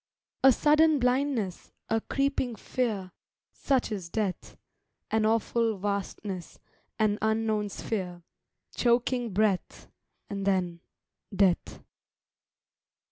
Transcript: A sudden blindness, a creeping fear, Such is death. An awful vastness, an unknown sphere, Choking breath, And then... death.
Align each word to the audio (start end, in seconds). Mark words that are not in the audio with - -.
A 0.43 0.51
sudden 0.51 0.97
blindness, 0.97 1.71
a 1.87 2.01
creeping 2.01 2.55
fear, 2.55 3.11
Such 3.53 3.91
is 3.91 4.09
death. 4.09 4.57
An 5.11 5.27
awful 5.27 5.77
vastness, 5.77 6.57
an 6.97 7.19
unknown 7.21 7.69
sphere, 7.69 8.23
Choking 8.75 9.31
breath, 9.31 9.89
And 10.27 10.47
then... 10.47 10.79
death. 11.35 11.83